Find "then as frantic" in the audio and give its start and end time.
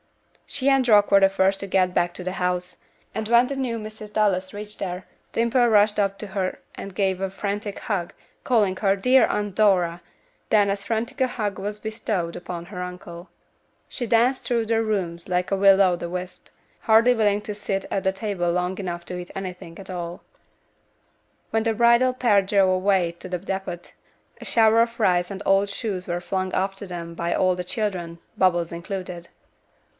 10.49-11.21